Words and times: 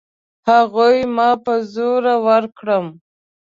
هغوی 0.49 0.97
ما 1.15 1.29
په 1.45 1.53
زور 1.73 2.03
ورکړم. 2.27 2.85